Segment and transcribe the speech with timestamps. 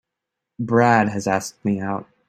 [0.59, 2.07] Brad has asked me out.